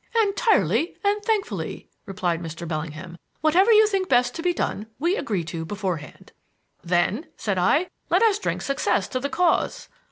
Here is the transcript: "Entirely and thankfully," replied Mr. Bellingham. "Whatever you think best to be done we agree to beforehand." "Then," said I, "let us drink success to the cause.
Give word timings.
"Entirely 0.23 0.97
and 1.03 1.21
thankfully," 1.21 1.87
replied 2.07 2.41
Mr. 2.41 2.67
Bellingham. 2.67 3.19
"Whatever 3.41 3.71
you 3.71 3.85
think 3.85 4.09
best 4.09 4.33
to 4.33 4.41
be 4.41 4.51
done 4.51 4.87
we 4.97 5.15
agree 5.15 5.43
to 5.43 5.63
beforehand." 5.63 6.31
"Then," 6.83 7.27
said 7.37 7.59
I, 7.59 7.87
"let 8.09 8.23
us 8.23 8.39
drink 8.39 8.63
success 8.63 9.07
to 9.09 9.19
the 9.19 9.29
cause. 9.29 9.89